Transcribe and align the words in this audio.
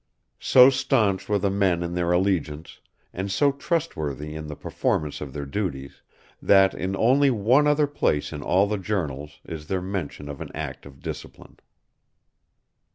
So 0.39 0.71
stanch 0.71 1.29
were 1.29 1.37
the 1.37 1.51
men 1.51 1.83
in 1.83 1.93
their 1.93 2.11
allegiance, 2.11 2.79
and 3.13 3.31
so 3.31 3.51
trustworthy 3.51 4.33
in 4.33 4.47
the 4.47 4.55
performance 4.55 5.21
of 5.21 5.31
their 5.31 5.45
duties, 5.45 6.01
that 6.41 6.73
in 6.73 6.95
only 6.95 7.29
one 7.29 7.67
other 7.67 7.85
place 7.85 8.33
in 8.33 8.41
all 8.41 8.65
the 8.65 8.79
journals 8.79 9.41
is 9.45 9.67
there 9.67 9.79
mention 9.79 10.27
of 10.27 10.41
an 10.41 10.49
act 10.55 10.87
of 10.87 11.01
discipline. 11.01 11.57